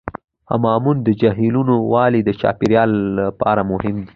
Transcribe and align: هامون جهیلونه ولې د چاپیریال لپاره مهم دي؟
هامون 0.49 0.97
جهیلونه 1.21 1.73
ولې 1.91 2.19
د 2.25 2.29
چاپیریال 2.41 2.91
لپاره 3.19 3.61
مهم 3.71 3.95
دي؟ 4.03 4.09